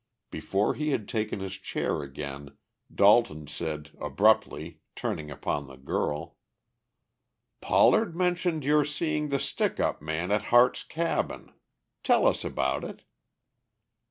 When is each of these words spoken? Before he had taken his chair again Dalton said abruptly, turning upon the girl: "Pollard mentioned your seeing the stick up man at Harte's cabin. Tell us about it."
Before 0.31 0.73
he 0.73 0.89
had 0.89 1.07
taken 1.07 1.41
his 1.41 1.53
chair 1.53 2.01
again 2.01 2.57
Dalton 2.91 3.45
said 3.45 3.91
abruptly, 4.01 4.79
turning 4.95 5.29
upon 5.29 5.67
the 5.67 5.75
girl: 5.77 6.37
"Pollard 7.61 8.15
mentioned 8.15 8.65
your 8.65 8.83
seeing 8.83 9.29
the 9.29 9.37
stick 9.37 9.79
up 9.79 10.01
man 10.01 10.31
at 10.31 10.45
Harte's 10.45 10.81
cabin. 10.83 11.53
Tell 12.01 12.25
us 12.25 12.43
about 12.43 12.83
it." 12.83 13.03